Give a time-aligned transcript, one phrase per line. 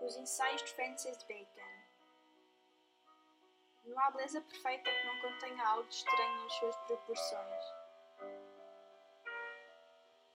[0.00, 1.60] Os ensaios de Francis Bacon.
[3.84, 7.79] Não há beleza perfeita que não contenha algo estranho nas suas proporções.